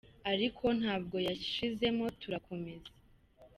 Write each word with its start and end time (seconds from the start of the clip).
ariko 0.31 0.65
ntabwo 0.79 1.17
yashizemo 1.27 2.05
turakomeza. 2.21 2.91